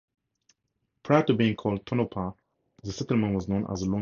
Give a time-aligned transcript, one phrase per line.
[1.03, 2.33] Prior to being called Tonopah,
[2.83, 3.99] the settlement was known as Lone Peak.